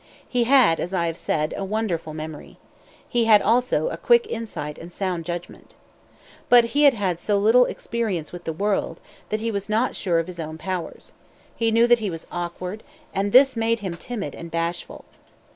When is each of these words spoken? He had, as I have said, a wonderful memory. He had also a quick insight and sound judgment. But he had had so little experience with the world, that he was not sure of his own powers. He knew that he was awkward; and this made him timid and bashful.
He 0.27 0.45
had, 0.45 0.79
as 0.79 0.95
I 0.95 1.05
have 1.05 1.15
said, 1.15 1.53
a 1.55 1.63
wonderful 1.63 2.11
memory. 2.15 2.57
He 3.07 3.25
had 3.25 3.39
also 3.39 3.89
a 3.89 3.97
quick 3.97 4.25
insight 4.25 4.79
and 4.79 4.91
sound 4.91 5.25
judgment. 5.25 5.75
But 6.49 6.63
he 6.73 6.85
had 6.85 6.95
had 6.95 7.19
so 7.19 7.37
little 7.37 7.65
experience 7.65 8.31
with 8.31 8.45
the 8.45 8.51
world, 8.51 8.99
that 9.29 9.41
he 9.41 9.51
was 9.51 9.69
not 9.69 9.95
sure 9.95 10.17
of 10.17 10.25
his 10.25 10.39
own 10.39 10.57
powers. 10.57 11.11
He 11.55 11.69
knew 11.69 11.85
that 11.85 11.99
he 11.99 12.09
was 12.09 12.25
awkward; 12.31 12.81
and 13.13 13.31
this 13.31 13.55
made 13.55 13.81
him 13.81 13.93
timid 13.93 14.33
and 14.33 14.49
bashful. 14.49 15.05